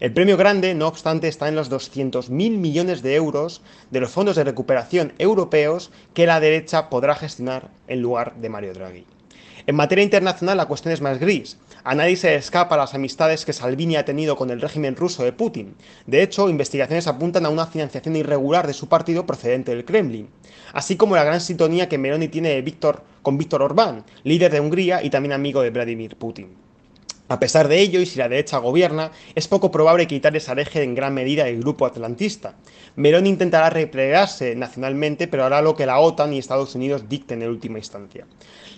El 0.00 0.12
premio 0.12 0.36
grande, 0.36 0.74
no 0.74 0.88
obstante, 0.88 1.28
está 1.28 1.48
en 1.48 1.54
los 1.54 1.70
200.000 1.70 2.30
millones 2.30 3.02
de 3.02 3.14
euros 3.14 3.62
de 3.90 4.00
los 4.00 4.10
fondos 4.10 4.36
de 4.36 4.44
recuperación 4.44 5.12
europeos 5.18 5.92
que 6.14 6.26
la 6.26 6.40
derecha 6.40 6.88
podrá 6.88 7.14
gestionar 7.14 7.70
en 7.86 8.00
lugar 8.00 8.34
de 8.36 8.48
Mario 8.48 8.72
Draghi. 8.72 9.06
En 9.66 9.76
materia 9.76 10.04
internacional 10.04 10.56
la 10.56 10.66
cuestión 10.66 10.92
es 10.92 11.00
más 11.00 11.18
gris. 11.18 11.58
A 11.84 11.94
nadie 11.94 12.16
se 12.16 12.34
escapa 12.34 12.76
las 12.76 12.94
amistades 12.94 13.44
que 13.44 13.52
Salvini 13.52 13.96
ha 13.96 14.04
tenido 14.04 14.36
con 14.36 14.50
el 14.50 14.60
régimen 14.60 14.96
ruso 14.96 15.24
de 15.24 15.32
Putin. 15.32 15.74
De 16.06 16.22
hecho, 16.22 16.48
investigaciones 16.48 17.06
apuntan 17.06 17.46
a 17.46 17.50
una 17.50 17.66
financiación 17.66 18.16
irregular 18.16 18.66
de 18.66 18.74
su 18.74 18.88
partido 18.88 19.26
procedente 19.26 19.74
del 19.74 19.84
Kremlin, 19.84 20.28
así 20.72 20.96
como 20.96 21.16
la 21.16 21.24
gran 21.24 21.40
sintonía 21.40 21.88
que 21.88 21.98
Meloni 21.98 22.28
tiene 22.28 22.62
con 23.22 23.38
Víctor 23.38 23.62
Orbán, 23.62 24.04
líder 24.22 24.52
de 24.52 24.60
Hungría 24.60 25.02
y 25.02 25.10
también 25.10 25.32
amigo 25.32 25.62
de 25.62 25.70
Vladimir 25.70 26.16
Putin. 26.16 26.63
A 27.26 27.40
pesar 27.40 27.68
de 27.68 27.80
ello, 27.80 28.00
y 28.00 28.06
si 28.06 28.18
la 28.18 28.28
derecha 28.28 28.58
gobierna, 28.58 29.10
es 29.34 29.48
poco 29.48 29.70
probable 29.70 30.06
que 30.06 30.14
Italia 30.14 30.40
se 30.40 30.50
aleje 30.50 30.82
en 30.82 30.94
gran 30.94 31.14
medida 31.14 31.44
del 31.44 31.60
grupo 31.60 31.86
atlantista. 31.86 32.54
Meloni 32.96 33.30
intentará 33.30 33.70
replegarse 33.70 34.54
nacionalmente, 34.54 35.26
pero 35.26 35.44
hará 35.44 35.62
lo 35.62 35.74
que 35.74 35.86
la 35.86 35.98
OTAN 36.00 36.34
y 36.34 36.38
Estados 36.38 36.74
Unidos 36.74 37.08
dicten 37.08 37.40
en 37.40 37.48
última 37.48 37.78
instancia. 37.78 38.26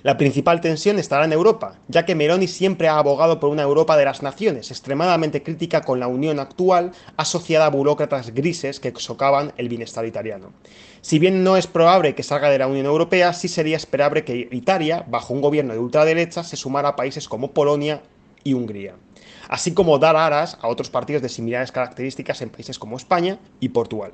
La 0.04 0.16
principal 0.16 0.60
tensión 0.60 1.00
estará 1.00 1.24
en 1.24 1.32
Europa, 1.32 1.80
ya 1.88 2.04
que 2.06 2.14
Meloni 2.14 2.46
siempre 2.46 2.86
ha 2.86 2.98
abogado 2.98 3.40
por 3.40 3.50
una 3.50 3.62
Europa 3.62 3.96
de 3.96 4.04
las 4.04 4.22
naciones, 4.22 4.70
extremadamente 4.70 5.42
crítica 5.42 5.80
con 5.80 5.98
la 5.98 6.06
Unión 6.06 6.38
actual, 6.38 6.92
asociada 7.16 7.66
a 7.66 7.70
burócratas 7.70 8.32
grises 8.32 8.78
que 8.78 8.92
socavan 8.96 9.54
el 9.56 9.68
bienestar 9.68 10.06
italiano. 10.06 10.52
Si 11.00 11.18
bien 11.18 11.42
no 11.42 11.56
es 11.56 11.66
probable 11.66 12.14
que 12.14 12.22
salga 12.22 12.48
de 12.48 12.58
la 12.58 12.68
Unión 12.68 12.86
Europea, 12.86 13.32
sí 13.32 13.48
sería 13.48 13.76
esperable 13.76 14.24
que 14.24 14.48
Italia, 14.52 15.04
bajo 15.08 15.34
un 15.34 15.40
gobierno 15.40 15.72
de 15.72 15.80
ultraderecha, 15.80 16.44
se 16.44 16.56
sumara 16.56 16.90
a 16.90 16.96
países 16.96 17.28
como 17.28 17.50
Polonia 17.50 18.02
y 18.46 18.54
Hungría, 18.54 18.94
así 19.48 19.74
como 19.74 19.98
dar 19.98 20.14
aras 20.16 20.56
a 20.62 20.68
otros 20.68 20.88
partidos 20.88 21.20
de 21.20 21.28
similares 21.28 21.72
características 21.72 22.42
en 22.42 22.50
países 22.50 22.78
como 22.78 22.96
España 22.96 23.38
y 23.58 23.68
Portugal. 23.70 24.12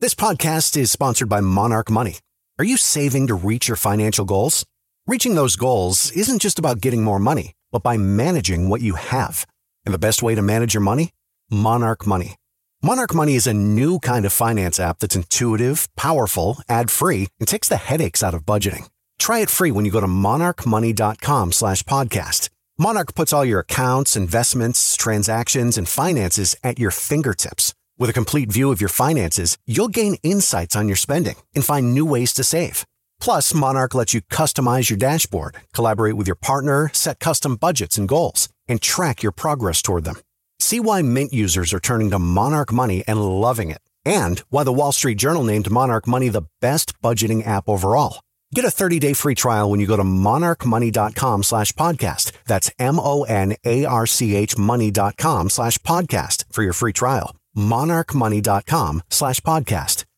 This 0.00 0.14
podcast 0.14 0.78
is 0.78 0.90
sponsored 0.90 1.28
by 1.28 1.42
Monarch 1.42 1.90
Money. 1.90 2.20
Are 2.58 2.64
you 2.64 2.78
saving 2.78 3.26
to 3.26 3.34
reach 3.34 3.68
your 3.68 3.76
financial 3.76 4.24
goals? 4.24 4.64
Reaching 5.06 5.34
those 5.34 5.56
goals 5.56 6.10
isn't 6.12 6.40
just 6.40 6.58
about 6.58 6.80
getting 6.80 7.04
more 7.04 7.18
money 7.18 7.52
but 7.70 7.82
by 7.82 7.96
managing 7.96 8.68
what 8.68 8.80
you 8.80 8.94
have. 8.94 9.46
And 9.84 9.94
the 9.94 9.98
best 9.98 10.22
way 10.22 10.34
to 10.34 10.42
manage 10.42 10.74
your 10.74 10.82
money? 10.82 11.10
Monarch 11.50 12.06
Money. 12.06 12.36
Monarch 12.82 13.14
Money 13.14 13.34
is 13.34 13.46
a 13.46 13.54
new 13.54 13.98
kind 13.98 14.24
of 14.24 14.32
finance 14.32 14.80
app 14.80 15.00
that's 15.00 15.16
intuitive, 15.16 15.88
powerful, 15.96 16.58
ad 16.68 16.90
free, 16.90 17.28
and 17.38 17.46
takes 17.46 17.68
the 17.68 17.76
headaches 17.76 18.22
out 18.22 18.34
of 18.34 18.44
budgeting. 18.44 18.88
Try 19.18 19.40
it 19.40 19.50
free 19.50 19.70
when 19.70 19.84
you 19.84 19.90
go 19.90 20.00
to 20.00 20.06
monarchmoney.com 20.06 21.52
slash 21.52 21.82
podcast. 21.82 22.48
Monarch 22.78 23.14
puts 23.14 23.34
all 23.34 23.44
your 23.44 23.60
accounts, 23.60 24.16
investments, 24.16 24.96
transactions, 24.96 25.76
and 25.76 25.86
finances 25.86 26.56
at 26.64 26.78
your 26.78 26.90
fingertips. 26.90 27.74
With 27.98 28.08
a 28.08 28.14
complete 28.14 28.50
view 28.50 28.72
of 28.72 28.80
your 28.80 28.88
finances, 28.88 29.58
you'll 29.66 29.88
gain 29.88 30.16
insights 30.22 30.74
on 30.74 30.88
your 30.88 30.96
spending 30.96 31.36
and 31.54 31.62
find 31.62 31.92
new 31.92 32.06
ways 32.06 32.32
to 32.32 32.42
save. 32.42 32.86
Plus, 33.20 33.52
Monarch 33.54 33.94
lets 33.94 34.14
you 34.14 34.22
customize 34.22 34.90
your 34.90 34.96
dashboard, 34.96 35.56
collaborate 35.74 36.14
with 36.16 36.26
your 36.26 36.36
partner, 36.36 36.90
set 36.92 37.20
custom 37.20 37.56
budgets 37.56 37.98
and 37.98 38.08
goals, 38.08 38.48
and 38.66 38.80
track 38.80 39.22
your 39.22 39.32
progress 39.32 39.82
toward 39.82 40.04
them. 40.04 40.16
See 40.58 40.80
why 40.80 41.02
Mint 41.02 41.32
users 41.32 41.72
are 41.72 41.80
turning 41.80 42.10
to 42.10 42.18
Monarch 42.18 42.72
Money 42.72 43.04
and 43.06 43.22
loving 43.22 43.70
it, 43.70 43.82
and 44.04 44.40
why 44.50 44.64
the 44.64 44.72
Wall 44.72 44.92
Street 44.92 45.18
Journal 45.18 45.44
named 45.44 45.70
Monarch 45.70 46.06
Money 46.06 46.28
the 46.28 46.46
best 46.60 47.00
budgeting 47.02 47.46
app 47.46 47.68
overall. 47.68 48.20
Get 48.52 48.64
a 48.64 48.68
30-day 48.68 49.12
free 49.12 49.34
trial 49.34 49.70
when 49.70 49.78
you 49.80 49.86
go 49.86 49.96
to 49.96 50.02
monarchmoney.com 50.02 51.42
slash 51.44 51.72
podcast. 51.72 52.32
That's 52.46 52.70
M-O-N-A-R-C-H 52.80 54.58
money.com 54.58 55.50
slash 55.50 55.78
podcast 55.78 56.44
for 56.52 56.62
your 56.62 56.72
free 56.72 56.92
trial. 56.92 57.36
monarchmoney.com 57.56 59.02
slash 59.08 59.40
podcast. 59.40 60.09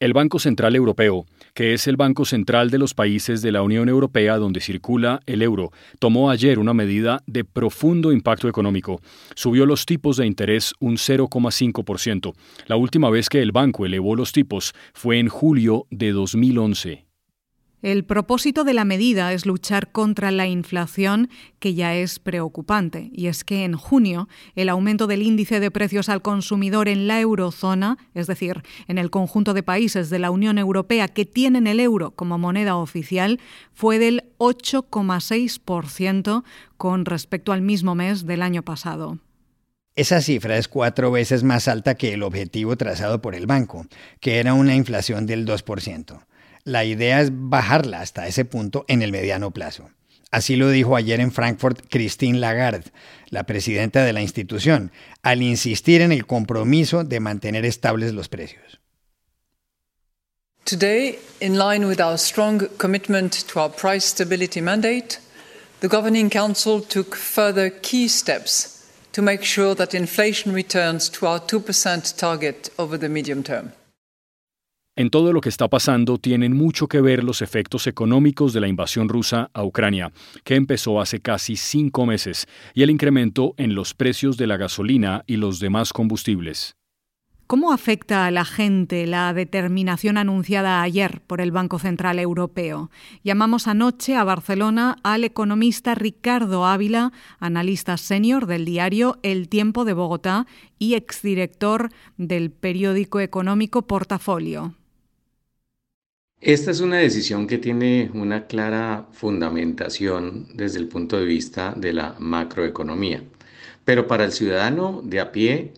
El 0.00 0.12
Banco 0.12 0.38
Central 0.38 0.76
Europeo, 0.76 1.26
que 1.54 1.74
es 1.74 1.88
el 1.88 1.96
banco 1.96 2.24
central 2.24 2.70
de 2.70 2.78
los 2.78 2.94
países 2.94 3.42
de 3.42 3.50
la 3.50 3.62
Unión 3.62 3.88
Europea 3.88 4.36
donde 4.36 4.60
circula 4.60 5.18
el 5.26 5.42
euro, 5.42 5.72
tomó 5.98 6.30
ayer 6.30 6.60
una 6.60 6.72
medida 6.72 7.24
de 7.26 7.42
profundo 7.42 8.12
impacto 8.12 8.48
económico. 8.48 9.00
Subió 9.34 9.66
los 9.66 9.86
tipos 9.86 10.16
de 10.16 10.26
interés 10.26 10.72
un 10.78 10.98
0,5%. 10.98 12.32
La 12.68 12.76
última 12.76 13.10
vez 13.10 13.28
que 13.28 13.42
el 13.42 13.50
banco 13.50 13.86
elevó 13.86 14.14
los 14.14 14.30
tipos 14.30 14.72
fue 14.94 15.18
en 15.18 15.26
julio 15.28 15.88
de 15.90 16.12
2011. 16.12 17.07
El 17.80 18.04
propósito 18.04 18.64
de 18.64 18.74
la 18.74 18.84
medida 18.84 19.32
es 19.32 19.46
luchar 19.46 19.92
contra 19.92 20.32
la 20.32 20.48
inflación, 20.48 21.30
que 21.60 21.74
ya 21.74 21.94
es 21.94 22.18
preocupante, 22.18 23.08
y 23.12 23.28
es 23.28 23.44
que 23.44 23.62
en 23.62 23.74
junio 23.74 24.28
el 24.56 24.68
aumento 24.68 25.06
del 25.06 25.22
índice 25.22 25.60
de 25.60 25.70
precios 25.70 26.08
al 26.08 26.20
consumidor 26.20 26.88
en 26.88 27.06
la 27.06 27.20
eurozona, 27.20 27.96
es 28.14 28.26
decir, 28.26 28.64
en 28.88 28.98
el 28.98 29.10
conjunto 29.10 29.54
de 29.54 29.62
países 29.62 30.10
de 30.10 30.18
la 30.18 30.32
Unión 30.32 30.58
Europea 30.58 31.06
que 31.06 31.24
tienen 31.24 31.68
el 31.68 31.78
euro 31.78 32.10
como 32.10 32.36
moneda 32.36 32.74
oficial, 32.74 33.38
fue 33.72 34.00
del 34.00 34.24
8,6% 34.38 36.42
con 36.76 37.04
respecto 37.04 37.52
al 37.52 37.62
mismo 37.62 37.94
mes 37.94 38.26
del 38.26 38.42
año 38.42 38.64
pasado. 38.64 39.20
Esa 39.94 40.20
cifra 40.20 40.58
es 40.58 40.66
cuatro 40.66 41.12
veces 41.12 41.44
más 41.44 41.68
alta 41.68 41.94
que 41.94 42.14
el 42.14 42.24
objetivo 42.24 42.76
trazado 42.76 43.22
por 43.22 43.36
el 43.36 43.46
banco, 43.46 43.86
que 44.18 44.38
era 44.38 44.54
una 44.54 44.74
inflación 44.74 45.26
del 45.26 45.46
2%. 45.46 46.24
La 46.68 46.84
idea 46.84 47.22
es 47.22 47.30
bajarla 47.32 48.02
hasta 48.02 48.26
ese 48.26 48.44
punto 48.44 48.84
en 48.88 49.00
el 49.00 49.10
mediano 49.10 49.52
plazo. 49.52 49.88
Así 50.30 50.54
lo 50.54 50.68
dijo 50.68 50.96
ayer 50.96 51.18
en 51.18 51.32
Frankfurt 51.32 51.86
Christine 51.88 52.40
Lagarde, 52.40 52.92
la 53.30 53.44
presidenta 53.44 54.04
de 54.04 54.12
la 54.12 54.20
institución, 54.20 54.92
al 55.22 55.40
insistir 55.40 56.02
en 56.02 56.12
el 56.12 56.26
compromiso 56.26 57.04
de 57.04 57.20
mantener 57.20 57.64
estables 57.64 58.12
los 58.12 58.28
precios. 58.28 58.80
Today, 60.64 61.18
in 61.40 61.56
line 61.56 61.86
with 61.86 62.02
our 62.02 62.18
strong 62.18 62.68
commitment 62.76 63.46
to 63.50 63.60
our 63.60 63.70
price 63.70 64.04
stability 64.04 64.60
mandate, 64.60 65.20
the 65.80 65.88
Governing 65.88 66.28
Council 66.28 66.82
took 66.82 67.16
further 67.16 67.70
key 67.80 68.08
steps 68.08 68.84
to 69.12 69.22
make 69.22 69.42
sure 69.42 69.74
that 69.74 69.94
inflation 69.94 70.52
returns 70.52 71.08
to 71.08 71.26
our 71.26 71.40
2% 71.40 72.14
target 72.18 72.68
over 72.78 72.98
the 72.98 73.08
medium 73.08 73.42
term. 73.42 73.72
En 74.98 75.10
todo 75.10 75.32
lo 75.32 75.40
que 75.40 75.48
está 75.48 75.68
pasando 75.68 76.18
tienen 76.18 76.56
mucho 76.56 76.88
que 76.88 77.00
ver 77.00 77.22
los 77.22 77.40
efectos 77.40 77.86
económicos 77.86 78.52
de 78.52 78.60
la 78.60 78.66
invasión 78.66 79.08
rusa 79.08 79.48
a 79.54 79.62
Ucrania, 79.62 80.10
que 80.42 80.56
empezó 80.56 81.00
hace 81.00 81.20
casi 81.20 81.54
cinco 81.54 82.04
meses, 82.04 82.48
y 82.74 82.82
el 82.82 82.90
incremento 82.90 83.54
en 83.58 83.76
los 83.76 83.94
precios 83.94 84.36
de 84.36 84.48
la 84.48 84.56
gasolina 84.56 85.22
y 85.28 85.36
los 85.36 85.60
demás 85.60 85.92
combustibles. 85.92 86.74
¿Cómo 87.46 87.70
afecta 87.72 88.26
a 88.26 88.32
la 88.32 88.44
gente 88.44 89.06
la 89.06 89.32
determinación 89.34 90.18
anunciada 90.18 90.82
ayer 90.82 91.20
por 91.28 91.40
el 91.40 91.52
Banco 91.52 91.78
Central 91.78 92.18
Europeo? 92.18 92.90
Llamamos 93.22 93.68
anoche 93.68 94.16
a 94.16 94.24
Barcelona 94.24 94.96
al 95.04 95.22
economista 95.22 95.94
Ricardo 95.94 96.66
Ávila, 96.66 97.12
analista 97.38 97.98
senior 97.98 98.46
del 98.46 98.64
diario 98.64 99.20
El 99.22 99.48
Tiempo 99.48 99.84
de 99.84 99.92
Bogotá 99.92 100.48
y 100.80 100.94
exdirector 100.94 101.90
del 102.16 102.50
periódico 102.50 103.20
económico 103.20 103.82
Portafolio. 103.86 104.74
Esta 106.40 106.70
es 106.70 106.78
una 106.78 106.98
decisión 106.98 107.48
que 107.48 107.58
tiene 107.58 108.12
una 108.14 108.46
clara 108.46 109.08
fundamentación 109.10 110.46
desde 110.54 110.78
el 110.78 110.86
punto 110.86 111.18
de 111.18 111.24
vista 111.24 111.74
de 111.76 111.92
la 111.92 112.14
macroeconomía. 112.20 113.24
Pero 113.84 114.06
para 114.06 114.24
el 114.24 114.30
ciudadano 114.30 115.02
de 115.04 115.18
a 115.18 115.32
pie, 115.32 115.72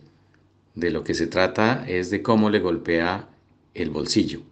de 0.75 0.91
lo 0.91 1.03
que 1.03 1.15
se 1.15 1.25
trata 1.25 1.83
es 1.87 2.11
de 2.11 2.21
cómo 2.21 2.51
le 2.51 2.59
golpea 2.59 3.27
el 3.73 3.89
bolsillo. 3.89 4.43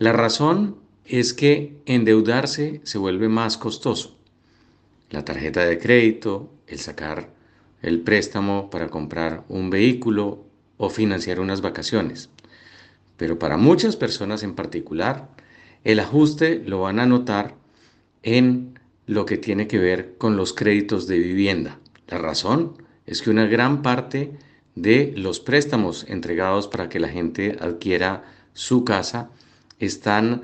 La 0.00 0.12
razón 0.12 0.76
es 1.04 1.32
que 1.32 1.76
endeudarse 1.86 2.80
se 2.82 2.98
vuelve 2.98 3.28
más 3.28 3.56
costoso. 3.56 4.18
La 5.10 5.24
tarjeta 5.24 5.64
de 5.64 5.78
crédito, 5.78 6.52
el 6.66 6.80
sacar 6.80 7.30
el 7.80 8.00
préstamo 8.00 8.70
para 8.70 8.88
comprar 8.88 9.44
un 9.48 9.70
vehículo 9.70 10.44
o 10.78 10.90
financiar 10.90 11.38
unas 11.38 11.60
vacaciones. 11.60 12.28
Pero 13.16 13.38
para 13.38 13.56
muchas 13.56 13.94
personas 13.94 14.42
en 14.42 14.56
particular, 14.56 15.28
el 15.84 16.00
ajuste 16.00 16.62
lo 16.66 16.80
van 16.80 16.98
a 16.98 17.06
notar 17.06 17.54
en 18.22 18.78
lo 19.06 19.26
que 19.26 19.36
tiene 19.36 19.68
que 19.68 19.78
ver 19.78 20.16
con 20.16 20.36
los 20.36 20.54
créditos 20.54 21.06
de 21.06 21.18
vivienda. 21.18 21.78
La 22.08 22.18
razón 22.18 22.82
es 23.06 23.22
que 23.22 23.30
una 23.30 23.46
gran 23.46 23.82
parte 23.82 24.32
de 24.74 25.12
los 25.16 25.40
préstamos 25.40 26.06
entregados 26.08 26.68
para 26.68 26.88
que 26.88 26.98
la 26.98 27.08
gente 27.08 27.56
adquiera 27.60 28.24
su 28.54 28.84
casa 28.84 29.30
están 29.78 30.42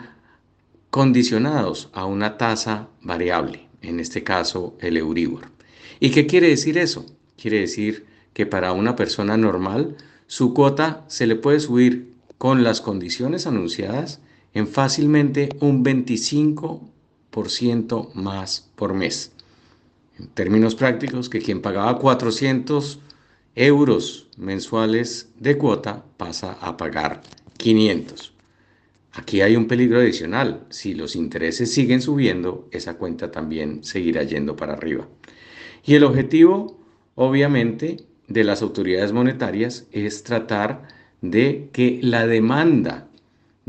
condicionados 0.90 1.88
a 1.92 2.04
una 2.04 2.36
tasa 2.36 2.88
variable, 3.00 3.66
en 3.80 3.98
este 4.00 4.22
caso 4.22 4.76
el 4.80 4.96
Euribor. 4.96 5.46
¿Y 6.00 6.10
qué 6.10 6.26
quiere 6.26 6.48
decir 6.48 6.76
eso? 6.78 7.06
Quiere 7.40 7.60
decir 7.60 8.06
que 8.34 8.46
para 8.46 8.72
una 8.72 8.94
persona 8.94 9.36
normal 9.36 9.96
su 10.26 10.52
cuota 10.52 11.04
se 11.08 11.26
le 11.26 11.36
puede 11.36 11.60
subir 11.60 12.12
con 12.38 12.62
las 12.62 12.80
condiciones 12.80 13.46
anunciadas 13.46 14.20
en 14.54 14.66
fácilmente 14.66 15.50
un 15.60 15.84
25% 15.84 18.12
más 18.14 18.68
por 18.74 18.94
mes. 18.94 19.32
En 20.18 20.26
términos 20.28 20.74
prácticos, 20.74 21.28
que 21.28 21.40
quien 21.40 21.60
pagaba 21.62 21.98
400 21.98 23.00
euros 23.54 24.26
mensuales 24.36 25.28
de 25.38 25.56
cuota 25.58 26.04
pasa 26.16 26.56
a 26.60 26.76
pagar 26.76 27.22
500. 27.56 28.32
Aquí 29.12 29.40
hay 29.40 29.56
un 29.56 29.66
peligro 29.66 29.98
adicional. 29.98 30.66
Si 30.70 30.94
los 30.94 31.16
intereses 31.16 31.72
siguen 31.72 32.00
subiendo, 32.00 32.68
esa 32.70 32.94
cuenta 32.94 33.32
también 33.32 33.82
seguirá 33.82 34.22
yendo 34.22 34.54
para 34.56 34.74
arriba. 34.74 35.08
Y 35.84 35.94
el 35.94 36.04
objetivo, 36.04 36.78
obviamente, 37.16 38.04
de 38.28 38.44
las 38.44 38.62
autoridades 38.62 39.12
monetarias 39.12 39.88
es 39.90 40.22
tratar 40.22 40.86
de 41.20 41.70
que 41.72 41.98
la 42.02 42.26
demanda 42.26 43.09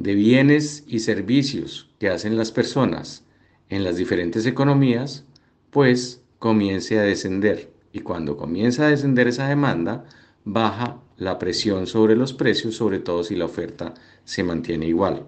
de 0.03 0.15
bienes 0.15 0.84
y 0.88 1.00
servicios 1.00 1.89
que 2.00 2.10
hacen 2.10 2.38
las 2.38 2.51
personas 2.51 3.24
en 3.70 3.84
las 3.84 3.98
diferentes 3.98 4.46
economías, 4.46 5.25
pues 5.70 6.22
comience 6.39 7.00
a 7.00 7.03
descender 7.03 7.72
y 7.93 8.00
cuando 8.00 8.38
comienza 8.38 8.86
a 8.86 8.89
descender 8.89 9.27
esa 9.27 9.48
demanda, 9.48 10.05
baja 10.43 11.01
la 11.17 11.38
presión 11.38 11.88
sobre 11.88 12.15
los 12.15 12.34
precios, 12.34 12.75
sobre 12.75 13.00
todo 13.00 13.24
si 13.24 13.36
la 13.36 13.46
oferta 13.46 13.93
se 14.24 14.43
mantiene 14.43 14.88
igual. 14.88 15.27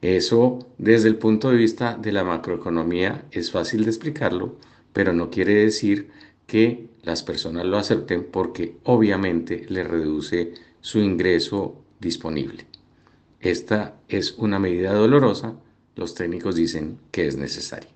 Eso 0.00 0.58
desde 0.78 1.08
el 1.08 1.16
punto 1.16 1.50
de 1.50 1.56
vista 1.56 1.96
de 1.96 2.12
la 2.12 2.24
macroeconomía 2.24 3.24
es 3.30 3.50
fácil 3.50 3.84
de 3.84 3.90
explicarlo, 3.90 4.56
pero 4.92 5.12
no 5.12 5.30
quiere 5.30 5.54
decir 5.54 6.10
que 6.46 6.88
las 7.02 7.22
personas 7.22 7.64
lo 7.66 7.76
acepten 7.76 8.24
porque 8.30 8.76
obviamente 8.84 9.66
le 9.68 9.84
reduce 9.84 10.54
su 10.80 11.00
ingreso 11.00 11.82
disponible. 12.00 12.66
Esta 13.40 13.94
es 14.08 14.34
una 14.38 14.58
medida 14.58 14.92
dolorosa, 14.92 15.54
los 15.94 16.14
técnicos 16.14 16.56
dicen 16.56 16.98
que 17.10 17.26
es 17.26 17.36
necesaria. 17.36 17.90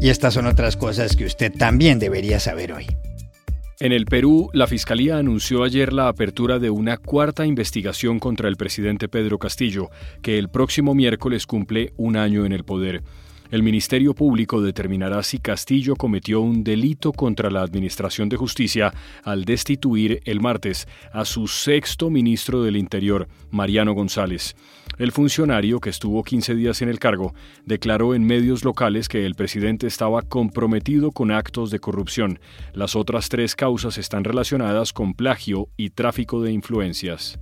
Y 0.00 0.08
estas 0.10 0.34
son 0.34 0.46
otras 0.46 0.76
cosas 0.76 1.14
que 1.14 1.24
usted 1.24 1.52
también 1.52 2.00
debería 2.00 2.40
saber 2.40 2.72
hoy. 2.72 2.86
En 3.78 3.92
el 3.92 4.06
Perú, 4.06 4.50
la 4.52 4.66
Fiscalía 4.66 5.16
anunció 5.16 5.62
ayer 5.64 5.92
la 5.92 6.08
apertura 6.08 6.58
de 6.58 6.70
una 6.70 6.96
cuarta 6.96 7.46
investigación 7.46 8.18
contra 8.18 8.48
el 8.48 8.56
presidente 8.56 9.08
Pedro 9.08 9.38
Castillo, 9.38 9.90
que 10.22 10.38
el 10.38 10.48
próximo 10.48 10.94
miércoles 10.94 11.46
cumple 11.46 11.92
un 11.96 12.16
año 12.16 12.44
en 12.44 12.52
el 12.52 12.64
poder. 12.64 13.02
El 13.52 13.62
Ministerio 13.62 14.14
Público 14.14 14.62
determinará 14.62 15.22
si 15.22 15.38
Castillo 15.38 15.94
cometió 15.94 16.40
un 16.40 16.64
delito 16.64 17.12
contra 17.12 17.50
la 17.50 17.60
Administración 17.60 18.30
de 18.30 18.38
Justicia 18.38 18.94
al 19.24 19.44
destituir 19.44 20.22
el 20.24 20.40
martes 20.40 20.88
a 21.12 21.26
su 21.26 21.46
sexto 21.46 22.08
ministro 22.08 22.62
del 22.62 22.78
Interior, 22.78 23.28
Mariano 23.50 23.92
González. 23.92 24.56
El 24.96 25.12
funcionario, 25.12 25.80
que 25.80 25.90
estuvo 25.90 26.24
15 26.24 26.54
días 26.54 26.80
en 26.80 26.88
el 26.88 26.98
cargo, 26.98 27.34
declaró 27.66 28.14
en 28.14 28.24
medios 28.24 28.64
locales 28.64 29.06
que 29.06 29.26
el 29.26 29.34
presidente 29.34 29.86
estaba 29.86 30.22
comprometido 30.22 31.10
con 31.10 31.30
actos 31.30 31.70
de 31.70 31.78
corrupción. 31.78 32.40
Las 32.72 32.96
otras 32.96 33.28
tres 33.28 33.54
causas 33.54 33.98
están 33.98 34.24
relacionadas 34.24 34.94
con 34.94 35.12
plagio 35.12 35.68
y 35.76 35.90
tráfico 35.90 36.40
de 36.40 36.52
influencias. 36.52 37.38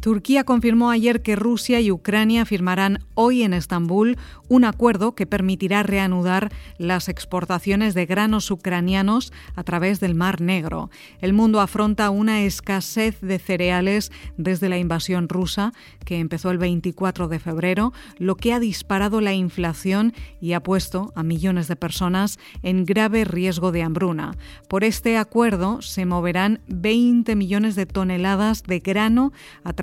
Turquía 0.00 0.44
confirmó 0.44 0.90
ayer 0.90 1.22
que 1.22 1.36
Rusia 1.36 1.80
y 1.80 1.90
Ucrania 1.90 2.44
firmarán 2.44 3.00
hoy 3.14 3.42
en 3.42 3.52
Estambul 3.52 4.16
un 4.48 4.64
acuerdo 4.64 5.14
que 5.14 5.26
permitirá 5.26 5.82
reanudar 5.82 6.52
las 6.78 7.08
exportaciones 7.08 7.94
de 7.94 8.06
granos 8.06 8.50
ucranianos 8.50 9.32
a 9.54 9.64
través 9.64 9.98
del 9.98 10.14
Mar 10.14 10.40
Negro. 10.40 10.90
El 11.20 11.32
mundo 11.32 11.60
afronta 11.60 12.10
una 12.10 12.42
escasez 12.42 13.20
de 13.20 13.38
cereales 13.38 14.12
desde 14.36 14.68
la 14.68 14.78
invasión 14.78 15.28
rusa, 15.28 15.72
que 16.04 16.18
empezó 16.18 16.50
el 16.50 16.58
24 16.58 17.28
de 17.28 17.38
febrero, 17.38 17.92
lo 18.18 18.36
que 18.36 18.52
ha 18.52 18.60
disparado 18.60 19.20
la 19.20 19.32
inflación 19.32 20.12
y 20.40 20.52
ha 20.52 20.62
puesto 20.62 21.12
a 21.16 21.22
millones 21.22 21.68
de 21.68 21.76
personas 21.76 22.38
en 22.62 22.84
grave 22.84 23.24
riesgo 23.24 23.72
de 23.72 23.82
hambruna. 23.82 24.36
Por 24.68 24.84
este 24.84 25.16
acuerdo 25.16 25.82
se 25.82 26.06
moverán 26.06 26.60
20 26.68 27.34
millones 27.34 27.74
de 27.74 27.86
toneladas 27.86 28.62
de 28.62 28.78
grano 28.78 29.32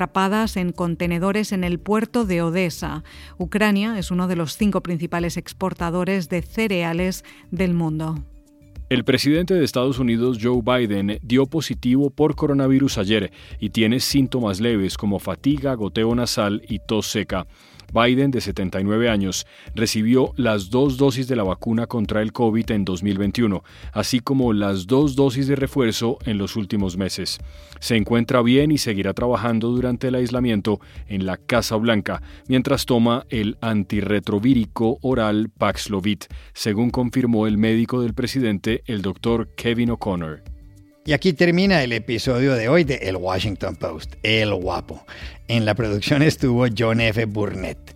atrapadas 0.04 0.58
en 0.58 0.74
contenedores 0.74 1.54
en 1.54 1.64
el 1.64 1.80
puerto 1.80 2.26
de 2.26 2.42
Odessa. 2.42 3.06
Ucrania 3.38 3.98
es 3.98 4.12
uno 4.12 4.28
de 4.28 4.36
los 4.36 4.58
cinco 4.58 4.84
principales 4.84 5.38
exportadores 5.38 6.28
de 6.28 6.42
cereales 6.42 7.24
del 7.52 7.74
mundo. 7.74 8.22
El 8.90 9.06
presidente 9.06 9.54
de 9.54 9.64
Estados 9.64 10.00
Unidos, 10.00 10.40
Joe 10.42 10.62
Biden, 10.62 11.20
dio 11.24 11.46
positivo 11.46 12.10
por 12.10 12.36
coronavirus 12.36 12.98
ayer 12.98 13.32
y 13.62 13.70
tiene 13.70 14.02
síntomas 14.02 14.60
leves 14.60 14.98
como 14.98 15.20
fatiga, 15.20 15.74
goteo 15.76 16.14
nasal 16.14 16.62
y 16.68 16.80
tos 16.80 17.08
seca. 17.08 17.48
Biden, 17.94 18.32
de 18.32 18.42
79 18.42 19.10
años, 19.10 19.46
recibió 19.76 20.34
las 20.36 20.70
dos 20.70 20.98
dosis 20.98 21.28
de 21.28 21.36
la 21.36 21.44
vacuna 21.44 21.88
contra 21.88 22.22
el 22.22 22.34
COVID 22.34 22.72
en 22.72 22.86
2021, 22.86 23.64
así 23.92 24.20
como 24.20 24.52
las 24.54 24.88
dos 24.88 25.16
dosis 25.16 25.48
de 25.48 25.56
refuerzo 25.56 26.18
en 26.26 26.38
los 26.38 26.56
últimos 26.56 26.98
meses. 26.98 27.40
Se 27.80 27.96
encuentra 27.96 28.42
bien 28.42 28.72
y 28.72 28.78
seguirá 28.78 29.14
trabajando 29.14 29.70
durante 29.70 30.08
el 30.08 30.16
aislamiento 30.16 30.80
en 31.08 31.26
la 31.26 31.38
Casa 31.38 31.76
Blanca, 31.76 32.22
mientras 32.48 32.86
toma 32.86 33.26
el 33.30 33.58
antirretrovírico 33.62 34.98
oral 35.02 35.50
Paxlovid, 35.50 36.24
según 36.54 36.90
confirmó 36.90 37.48
el 37.48 37.58
médico 37.58 38.02
del 38.02 38.14
presidente, 38.14 38.84
el 38.86 39.02
doctor 39.02 39.50
Kevin 39.56 39.92
O'Connor. 39.92 40.44
Y 41.06 41.12
aquí 41.12 41.34
termina 41.34 41.84
el 41.84 41.92
episodio 41.92 42.54
de 42.54 42.70
hoy 42.70 42.86
de 42.86 42.96
El 42.96 43.18
Washington 43.18 43.76
Post, 43.76 44.14
El 44.24 44.54
Guapo. 44.56 45.06
En 45.50 45.66
la 45.66 45.76
producción 45.76 46.22
estuvo 46.22 46.66
John 46.76 47.02
F. 47.02 47.26
Burnett. 47.26 47.83